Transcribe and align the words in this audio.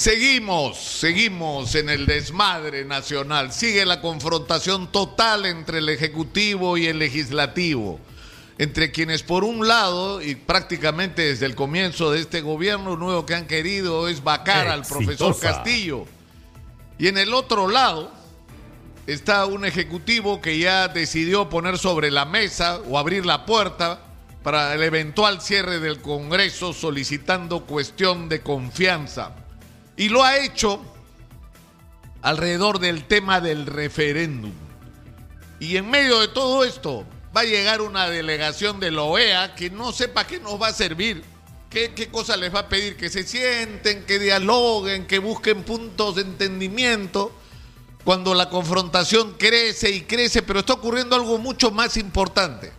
Seguimos, 0.00 0.78
seguimos 0.78 1.74
en 1.74 1.90
el 1.90 2.06
desmadre 2.06 2.86
nacional. 2.86 3.52
Sigue 3.52 3.84
la 3.84 4.00
confrontación 4.00 4.90
total 4.90 5.44
entre 5.44 5.76
el 5.76 5.90
Ejecutivo 5.90 6.78
y 6.78 6.86
el 6.86 6.98
Legislativo. 6.98 8.00
Entre 8.56 8.92
quienes 8.92 9.22
por 9.22 9.44
un 9.44 9.68
lado, 9.68 10.22
y 10.22 10.36
prácticamente 10.36 11.20
desde 11.20 11.44
el 11.44 11.54
comienzo 11.54 12.12
de 12.12 12.20
este 12.20 12.40
gobierno 12.40 12.96
nuevo 12.96 13.26
que 13.26 13.34
han 13.34 13.46
querido 13.46 14.08
es 14.08 14.24
vacar 14.24 14.68
al 14.68 14.86
profesor 14.86 15.38
Castillo. 15.38 16.06
Y 16.98 17.08
en 17.08 17.18
el 17.18 17.34
otro 17.34 17.68
lado 17.68 18.10
está 19.06 19.44
un 19.44 19.66
Ejecutivo 19.66 20.40
que 20.40 20.58
ya 20.58 20.88
decidió 20.88 21.50
poner 21.50 21.76
sobre 21.76 22.10
la 22.10 22.24
mesa 22.24 22.80
o 22.88 22.98
abrir 22.98 23.26
la 23.26 23.44
puerta 23.44 24.00
para 24.42 24.72
el 24.72 24.82
eventual 24.82 25.42
cierre 25.42 25.78
del 25.78 26.00
Congreso 26.00 26.72
solicitando 26.72 27.66
cuestión 27.66 28.30
de 28.30 28.40
confianza. 28.40 29.34
Y 30.00 30.08
lo 30.08 30.24
ha 30.24 30.38
hecho 30.38 30.80
alrededor 32.22 32.78
del 32.78 33.04
tema 33.04 33.42
del 33.42 33.66
referéndum. 33.66 34.50
Y 35.58 35.76
en 35.76 35.90
medio 35.90 36.20
de 36.20 36.28
todo 36.28 36.64
esto 36.64 37.04
va 37.36 37.42
a 37.42 37.44
llegar 37.44 37.82
una 37.82 38.08
delegación 38.08 38.80
de 38.80 38.92
la 38.92 39.02
OEA 39.02 39.54
que 39.54 39.68
no 39.68 39.92
sepa 39.92 40.26
qué 40.26 40.40
nos 40.40 40.58
va 40.58 40.68
a 40.68 40.72
servir. 40.72 41.22
¿Qué, 41.68 41.92
¿Qué 41.92 42.08
cosa 42.08 42.38
les 42.38 42.54
va 42.54 42.60
a 42.60 42.68
pedir? 42.70 42.96
Que 42.96 43.10
se 43.10 43.24
sienten, 43.24 44.06
que 44.06 44.18
dialoguen, 44.18 45.06
que 45.06 45.18
busquen 45.18 45.64
puntos 45.64 46.14
de 46.14 46.22
entendimiento 46.22 47.30
cuando 48.02 48.32
la 48.32 48.48
confrontación 48.48 49.34
crece 49.34 49.90
y 49.90 50.00
crece, 50.00 50.40
pero 50.40 50.60
está 50.60 50.72
ocurriendo 50.72 51.14
algo 51.14 51.36
mucho 51.36 51.70
más 51.72 51.98
importante. 51.98 52.72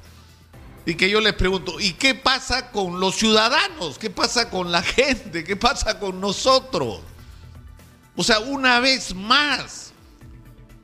Y 0.88 0.96
que 0.96 1.08
yo 1.08 1.22
les 1.22 1.34
pregunto, 1.34 1.80
¿y 1.80 1.94
qué 1.94 2.16
pasa 2.16 2.72
con 2.72 3.00
los 3.00 3.16
ciudadanos? 3.16 4.00
¿Qué 4.00 4.10
pasa 4.10 4.50
con 4.50 4.72
la 4.72 4.82
gente? 4.82 5.44
¿Qué 5.44 5.56
pasa 5.56 6.00
con 6.00 6.20
nosotros? 6.20 7.02
O 8.16 8.24
sea, 8.24 8.40
una 8.40 8.80
vez 8.80 9.16
más, 9.16 9.94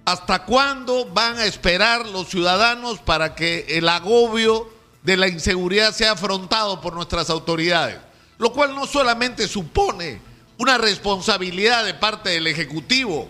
¿hasta 0.06 0.46
cuándo 0.46 1.06
van 1.06 1.38
a 1.38 1.46
esperar 1.46 2.08
los 2.08 2.30
ciudadanos 2.30 3.00
para 3.00 3.36
que 3.36 3.66
el 3.70 3.90
agobio 3.90 4.70
de 5.04 5.18
la 5.18 5.28
inseguridad 5.28 5.94
sea 5.94 6.14
afrontado 6.14 6.80
por 6.80 6.94
nuestras 6.94 7.30
autoridades? 7.30 7.98
Lo 8.38 8.54
cual 8.54 8.76
no 8.76 8.86
solamente 8.88 9.48
supone 9.48 10.22
una 10.58 10.78
responsabilidad 10.78 11.86
de 11.86 11.94
parte 11.94 12.30
del 12.30 12.48
Ejecutivo, 12.48 13.28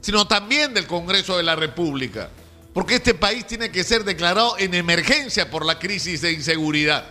sino 0.00 0.26
también 0.26 0.74
del 0.74 0.86
Congreso 0.86 1.36
de 1.36 1.42
la 1.42 1.56
República, 1.56 2.30
porque 2.72 2.96
este 2.96 3.14
país 3.14 3.46
tiene 3.46 3.70
que 3.70 3.84
ser 3.84 4.04
declarado 4.04 4.56
en 4.58 4.74
emergencia 4.74 5.50
por 5.50 5.64
la 5.64 5.78
crisis 5.78 6.20
de 6.20 6.32
inseguridad, 6.32 7.04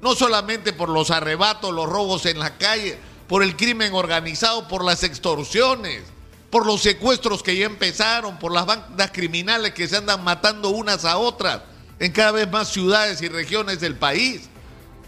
no 0.00 0.14
solamente 0.14 0.72
por 0.72 0.88
los 0.88 1.10
arrebatos, 1.10 1.74
los 1.74 1.88
robos 1.88 2.26
en 2.26 2.38
la 2.38 2.56
calle, 2.56 2.98
por 3.28 3.42
el 3.42 3.56
crimen 3.56 3.92
organizado, 3.94 4.66
por 4.66 4.84
las 4.84 5.04
extorsiones, 5.04 6.02
por 6.50 6.66
los 6.66 6.80
secuestros 6.80 7.42
que 7.42 7.56
ya 7.56 7.66
empezaron, 7.66 8.38
por 8.38 8.52
las 8.52 8.64
bandas 8.66 9.10
criminales 9.12 9.74
que 9.74 9.86
se 9.86 9.98
andan 9.98 10.24
matando 10.24 10.70
unas 10.70 11.04
a 11.04 11.18
otras 11.18 11.60
en 12.00 12.10
cada 12.10 12.32
vez 12.32 12.50
más 12.50 12.68
ciudades 12.72 13.20
y 13.20 13.28
regiones 13.28 13.80
del 13.80 13.96
país. 13.96 14.48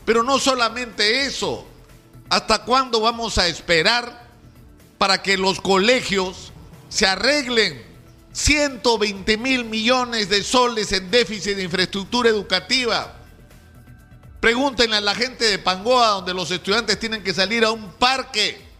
Pero 0.04 0.22
no 0.22 0.38
solamente 0.38 1.24
eso, 1.24 1.66
¿hasta 2.28 2.64
cuándo 2.64 3.00
vamos 3.00 3.38
a 3.38 3.48
esperar 3.48 4.28
para 4.98 5.22
que 5.22 5.38
los 5.38 5.60
colegios 5.60 6.52
se 6.90 7.06
arreglen 7.06 7.82
120 8.32 9.36
mil 9.38 9.64
millones 9.64 10.28
de 10.28 10.42
soles 10.42 10.92
en 10.92 11.10
déficit 11.10 11.56
de 11.56 11.62
infraestructura 11.62 12.28
educativa? 12.28 13.19
Pregúntenle 14.41 14.96
a 14.96 15.00
la 15.00 15.14
gente 15.14 15.44
de 15.44 15.58
Pangoa, 15.58 16.08
donde 16.08 16.33
los 16.33 16.50
estudiantes 16.50 16.98
tienen 16.98 17.22
que 17.22 17.34
salir 17.34 17.64
a 17.64 17.70
un 17.70 17.92
parque 17.92 18.70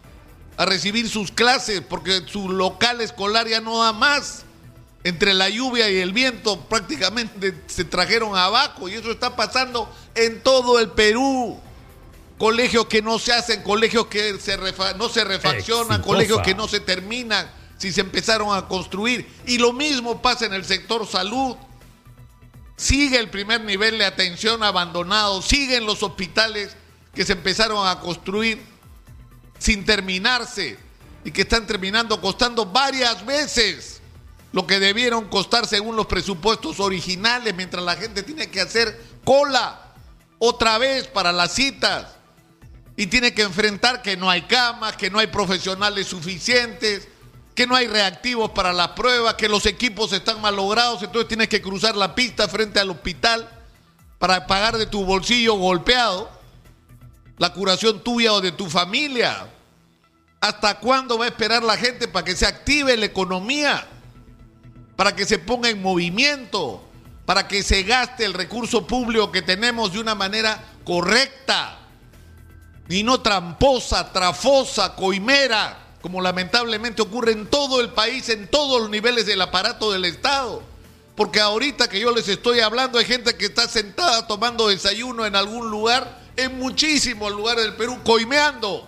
a 0.57 0.65
recibir 0.65 1.07
sus 1.07 1.31
clases 1.31 1.81
porque 1.81 2.23
su 2.25 2.49
local 2.49 2.99
escolar 3.01 3.47
ya 3.47 3.61
no 3.61 3.83
da 3.83 3.93
más. 3.93 4.43
Entre 5.03 5.33
la 5.33 5.49
lluvia 5.49 5.89
y 5.89 5.97
el 5.97 6.13
viento 6.13 6.59
prácticamente 6.61 7.63
se 7.65 7.83
trajeron 7.83 8.35
abajo 8.35 8.87
y 8.87 8.93
eso 8.93 9.09
está 9.11 9.35
pasando 9.35 9.91
en 10.13 10.41
todo 10.41 10.79
el 10.79 10.89
Perú. 10.89 11.59
Colegios 12.37 12.85
que 12.85 13.01
no 13.01 13.17
se 13.17 13.33
hacen, 13.33 13.63
colegios 13.63 14.07
que 14.07 14.39
se 14.39 14.57
no 14.97 15.09
se 15.09 15.23
refaccionan, 15.23 16.01
colegios 16.01 16.41
que 16.41 16.53
no 16.53 16.67
se 16.67 16.79
terminan 16.79 17.49
si 17.77 17.91
se 17.91 18.01
empezaron 18.01 18.55
a 18.55 18.67
construir. 18.67 19.27
Y 19.47 19.57
lo 19.57 19.73
mismo 19.73 20.21
pasa 20.21 20.45
en 20.45 20.53
el 20.53 20.65
sector 20.65 21.07
salud. 21.07 21.55
Sigue 22.81 23.19
el 23.19 23.29
primer 23.29 23.61
nivel 23.61 23.99
de 23.99 24.05
atención 24.05 24.63
abandonado, 24.63 25.43
siguen 25.43 25.85
los 25.85 26.01
hospitales 26.01 26.75
que 27.13 27.23
se 27.23 27.33
empezaron 27.33 27.87
a 27.87 27.99
construir 27.99 28.59
sin 29.59 29.85
terminarse 29.85 30.79
y 31.23 31.29
que 31.29 31.43
están 31.43 31.67
terminando 31.67 32.19
costando 32.19 32.65
varias 32.65 33.23
veces 33.23 34.01
lo 34.51 34.65
que 34.65 34.79
debieron 34.79 35.29
costar 35.29 35.67
según 35.67 35.95
los 35.95 36.07
presupuestos 36.07 36.79
originales, 36.79 37.53
mientras 37.53 37.83
la 37.83 37.95
gente 37.97 38.23
tiene 38.23 38.49
que 38.49 38.61
hacer 38.61 38.99
cola 39.23 39.93
otra 40.39 40.79
vez 40.79 41.05
para 41.05 41.31
las 41.31 41.53
citas 41.53 42.15
y 42.97 43.05
tiene 43.05 43.35
que 43.35 43.43
enfrentar 43.43 44.01
que 44.01 44.17
no 44.17 44.27
hay 44.27 44.41
camas, 44.41 44.97
que 44.97 45.11
no 45.11 45.19
hay 45.19 45.27
profesionales 45.27 46.07
suficientes, 46.07 47.07
que 47.55 47.67
no 47.67 47.75
hay 47.75 47.87
reactivos 47.87 48.51
para 48.51 48.73
las 48.73 48.89
pruebas, 48.89 49.35
que 49.35 49.49
los 49.49 49.65
equipos 49.65 50.13
están 50.13 50.41
malogrados, 50.41 51.03
entonces 51.03 51.27
tienes 51.27 51.49
que 51.49 51.61
cruzar 51.61 51.95
la 51.95 52.15
pista 52.15 52.47
frente 52.47 52.79
al 52.79 52.89
hospital 52.89 53.49
para 54.19 54.47
pagar 54.47 54.77
de 54.77 54.85
tu 54.85 55.03
bolsillo 55.03 55.55
golpeado 55.55 56.41
la 57.41 57.51
curación 57.53 58.03
tuya 58.03 58.33
o 58.33 58.39
de 58.39 58.51
tu 58.51 58.69
familia. 58.69 59.47
¿Hasta 60.39 60.79
cuándo 60.79 61.17
va 61.17 61.25
a 61.25 61.29
esperar 61.29 61.63
la 61.63 61.75
gente 61.75 62.07
para 62.07 62.23
que 62.23 62.35
se 62.35 62.45
active 62.45 62.95
la 62.95 63.05
economía? 63.05 63.87
Para 64.95 65.15
que 65.15 65.25
se 65.25 65.39
ponga 65.39 65.67
en 65.67 65.81
movimiento, 65.81 66.83
para 67.25 67.47
que 67.47 67.63
se 67.63 67.81
gaste 67.81 68.25
el 68.25 68.35
recurso 68.35 68.85
público 68.85 69.31
que 69.31 69.41
tenemos 69.41 69.91
de 69.91 69.99
una 69.99 70.13
manera 70.13 70.63
correcta 70.83 71.79
y 72.87 73.01
no 73.01 73.21
tramposa, 73.21 74.13
trafosa, 74.13 74.95
coimera 74.95 75.79
como 76.01 76.19
lamentablemente 76.21 77.01
ocurre 77.01 77.31
en 77.31 77.47
todo 77.47 77.79
el 77.79 77.89
país, 77.89 78.27
en 78.29 78.47
todos 78.47 78.81
los 78.81 78.89
niveles 78.89 79.25
del 79.25 79.41
aparato 79.41 79.91
del 79.91 80.05
Estado. 80.05 80.63
Porque 81.15 81.39
ahorita 81.39 81.87
que 81.87 81.99
yo 81.99 82.11
les 82.11 82.27
estoy 82.27 82.61
hablando 82.61 82.97
hay 82.97 83.05
gente 83.05 83.35
que 83.35 83.45
está 83.45 83.67
sentada 83.67 84.25
tomando 84.25 84.67
desayuno 84.67 85.25
en 85.25 85.35
algún 85.35 85.69
lugar, 85.69 86.19
en 86.35 86.57
muchísimos 86.57 87.31
lugares 87.31 87.65
del 87.65 87.75
Perú, 87.75 87.99
coimeando. 88.03 88.87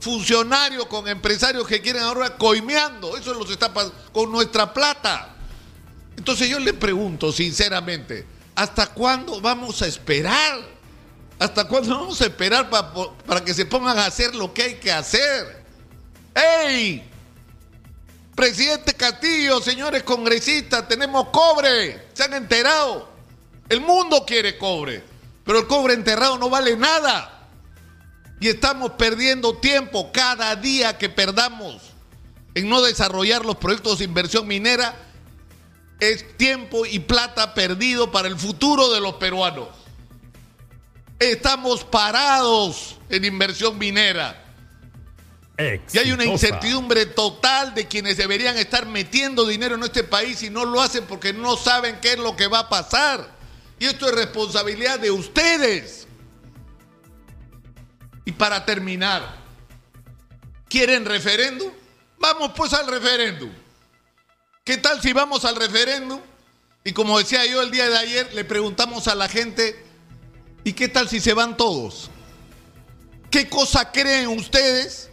Funcionarios 0.00 0.86
con 0.86 1.06
empresarios 1.08 1.66
que 1.66 1.82
quieren 1.82 2.02
ahora 2.02 2.36
coimeando. 2.36 3.16
Eso 3.16 3.34
los 3.34 3.50
está 3.50 3.70
con 4.12 4.32
nuestra 4.32 4.72
plata. 4.72 5.34
Entonces 6.16 6.48
yo 6.48 6.58
le 6.58 6.72
pregunto 6.72 7.30
sinceramente, 7.32 8.26
¿hasta 8.54 8.86
cuándo 8.86 9.40
vamos 9.40 9.82
a 9.82 9.86
esperar? 9.86 10.60
¿Hasta 11.38 11.68
cuándo 11.68 11.98
vamos 11.98 12.20
a 12.22 12.24
esperar 12.24 12.70
para, 12.70 12.90
para 13.26 13.44
que 13.44 13.52
se 13.52 13.66
pongan 13.66 13.98
a 13.98 14.06
hacer 14.06 14.34
lo 14.34 14.54
que 14.54 14.62
hay 14.62 14.74
que 14.76 14.90
hacer? 14.90 15.65
¡Ey! 16.36 17.02
Presidente 18.34 18.92
Castillo, 18.92 19.62
señores 19.62 20.02
congresistas, 20.02 20.86
tenemos 20.86 21.28
cobre. 21.30 22.08
Se 22.12 22.24
han 22.24 22.34
enterado. 22.34 23.08
El 23.70 23.80
mundo 23.80 24.24
quiere 24.26 24.58
cobre, 24.58 25.02
pero 25.44 25.60
el 25.60 25.66
cobre 25.66 25.94
enterrado 25.94 26.36
no 26.36 26.50
vale 26.50 26.76
nada. 26.76 27.48
Y 28.38 28.48
estamos 28.48 28.92
perdiendo 28.92 29.56
tiempo 29.56 30.12
cada 30.12 30.54
día 30.54 30.98
que 30.98 31.08
perdamos 31.08 31.80
en 32.54 32.68
no 32.68 32.82
desarrollar 32.82 33.46
los 33.46 33.56
proyectos 33.56 33.98
de 33.98 34.04
inversión 34.04 34.46
minera. 34.46 34.94
Es 35.98 36.36
tiempo 36.36 36.84
y 36.84 36.98
plata 36.98 37.54
perdido 37.54 38.12
para 38.12 38.28
el 38.28 38.36
futuro 38.36 38.92
de 38.92 39.00
los 39.00 39.14
peruanos. 39.14 39.68
Estamos 41.18 41.82
parados 41.84 42.98
en 43.08 43.24
inversión 43.24 43.78
minera. 43.78 44.45
Y 45.58 45.98
hay 45.98 46.12
una 46.12 46.26
incertidumbre 46.26 47.06
total 47.06 47.74
de 47.74 47.86
quienes 47.88 48.18
deberían 48.18 48.58
estar 48.58 48.84
metiendo 48.84 49.46
dinero 49.46 49.76
en 49.76 49.84
este 49.84 50.04
país 50.04 50.42
y 50.42 50.50
no 50.50 50.66
lo 50.66 50.82
hacen 50.82 51.04
porque 51.06 51.32
no 51.32 51.56
saben 51.56 51.98
qué 52.00 52.12
es 52.12 52.18
lo 52.18 52.36
que 52.36 52.46
va 52.46 52.60
a 52.60 52.68
pasar. 52.68 53.34
Y 53.78 53.86
esto 53.86 54.06
es 54.06 54.14
responsabilidad 54.14 54.98
de 54.98 55.10
ustedes. 55.10 56.06
Y 58.26 58.32
para 58.32 58.66
terminar, 58.66 59.36
¿quieren 60.68 61.06
referéndum? 61.06 61.70
Vamos 62.18 62.52
pues 62.54 62.74
al 62.74 62.86
referéndum. 62.86 63.50
¿Qué 64.62 64.76
tal 64.76 65.00
si 65.00 65.12
vamos 65.12 65.44
al 65.46 65.56
referéndum? 65.56 66.20
Y 66.84 66.92
como 66.92 67.18
decía 67.18 67.46
yo 67.46 67.62
el 67.62 67.70
día 67.70 67.88
de 67.88 67.96
ayer, 67.96 68.34
le 68.34 68.44
preguntamos 68.44 69.08
a 69.08 69.14
la 69.14 69.28
gente, 69.28 69.84
¿y 70.64 70.74
qué 70.74 70.88
tal 70.88 71.08
si 71.08 71.20
se 71.20 71.32
van 71.32 71.56
todos? 71.56 72.10
¿Qué 73.30 73.48
cosa 73.48 73.90
creen 73.90 74.28
ustedes? 74.28 75.10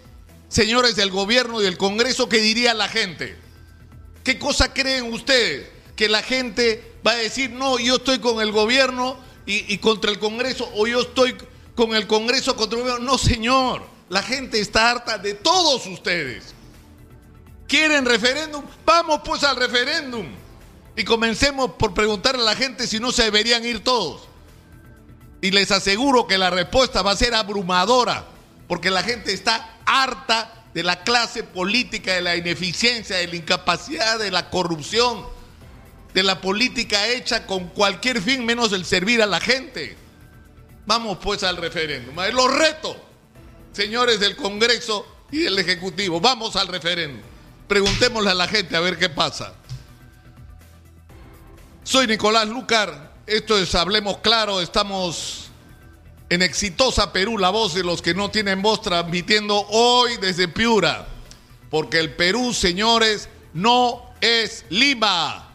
Señores 0.53 0.95
del 0.95 1.09
gobierno 1.09 1.59
y 1.59 1.63
del 1.63 1.79
Congreso, 1.79 2.29
¿qué 2.29 2.37
diría 2.37 2.75
la 2.75 2.87
gente? 2.87 3.35
¿Qué 4.23 4.37
cosa 4.37 4.71
creen 4.71 5.11
ustedes? 5.11 5.67
Que 5.95 6.07
la 6.07 6.21
gente 6.21 6.93
va 7.05 7.11
a 7.11 7.15
decir, 7.15 7.49
no, 7.49 7.79
yo 7.79 7.95
estoy 7.95 8.19
con 8.19 8.39
el 8.39 8.51
gobierno 8.51 9.17
y, 9.47 9.77
contra 9.79 10.11
el 10.11 10.19
Congreso, 10.19 10.71
o 10.75 10.85
yo 10.85 11.01
estoy 11.01 11.35
con 11.75 11.95
el 11.95 12.05
Congreso 12.05 12.55
contra 12.55 12.77
el 12.77 12.83
gobierno. 12.83 13.05
No, 13.05 13.17
señor. 13.17 13.81
La 14.09 14.21
gente 14.21 14.59
está 14.59 14.91
harta 14.91 15.17
de 15.17 15.33
todos 15.33 15.87
ustedes. 15.87 16.53
¿Quieren 17.67 18.05
referéndum? 18.05 18.63
Vamos 18.85 19.21
pues 19.25 19.43
al 19.43 19.55
referéndum. 19.55 20.27
Y 20.95 21.03
comencemos 21.03 21.71
por 21.71 21.95
preguntarle 21.95 22.43
a 22.43 22.45
la 22.45 22.55
gente 22.55 22.85
si 22.85 22.99
no 22.99 23.11
se 23.11 23.23
deberían 23.23 23.65
ir 23.65 23.83
todos. 23.83 24.27
Y 25.41 25.49
les 25.49 25.71
aseguro 25.71 26.27
que 26.27 26.37
la 26.37 26.51
respuesta 26.51 27.01
va 27.01 27.11
a 27.11 27.17
ser 27.17 27.33
abrumadora, 27.33 28.27
porque 28.73 28.89
la 28.89 29.03
gente 29.03 29.31
está 29.31 29.77
harta 29.85 30.51
de 30.73 30.81
la 30.81 31.03
clase 31.03 31.43
política, 31.43 32.15
de 32.15 32.23
la 32.23 32.35
ineficiencia, 32.35 33.17
de 33.17 33.27
la 33.27 33.35
incapacidad, 33.35 34.17
de 34.17 34.31
la 34.31 34.49
corrupción, 34.49 35.27
de 36.15 36.23
la 36.23 36.41
política 36.41 37.07
hecha 37.07 37.45
con 37.45 37.67
cualquier 37.67 38.19
fin 38.19 38.43
menos 38.43 38.73
el 38.73 38.83
servir 38.83 39.21
a 39.21 39.27
la 39.27 39.39
gente. 39.39 39.95
Vamos 40.87 41.19
pues 41.21 41.43
al 41.43 41.57
referéndum. 41.57 42.15
Los 42.33 42.51
reto, 42.51 42.97
señores 43.73 44.19
del 44.19 44.35
Congreso 44.35 45.05
y 45.29 45.41
del 45.41 45.59
Ejecutivo. 45.59 46.19
Vamos 46.19 46.55
al 46.55 46.67
referéndum. 46.67 47.21
Preguntémosle 47.67 48.31
a 48.31 48.33
la 48.33 48.47
gente 48.47 48.75
a 48.75 48.79
ver 48.79 48.97
qué 48.97 49.09
pasa. 49.09 49.53
Soy 51.83 52.07
Nicolás 52.07 52.47
Lucar. 52.47 53.13
Esto 53.27 53.55
es 53.55 53.75
Hablemos 53.75 54.17
Claro. 54.17 54.61
Estamos 54.61 55.42
en 56.29 56.41
Exitosa 56.41 57.13
Perú, 57.13 57.37
la 57.37 57.49
voz 57.49 57.73
de 57.73 57.83
los 57.83 58.01
que 58.01 58.13
no 58.13 58.31
tienen 58.31 58.61
voz, 58.61 58.81
transmitiendo 58.81 59.65
hoy 59.69 60.17
desde 60.21 60.47
Piura. 60.47 61.07
Porque 61.69 61.99
el 61.99 62.13
Perú, 62.15 62.53
señores, 62.53 63.29
no 63.53 64.01
es 64.21 64.65
Lima. 64.69 65.52